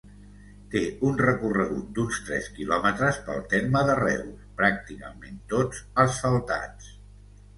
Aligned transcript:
Té 0.75 0.79
un 1.09 1.17
recorregut 1.23 1.89
d'uns 1.97 2.21
tres 2.29 2.47
quilòmetres 2.55 3.19
pel 3.27 3.43
terme 3.51 3.83
de 3.89 3.97
Reus, 3.99 4.47
pràcticament 4.61 5.37
tots 5.55 5.83
asfaltats. 6.05 6.89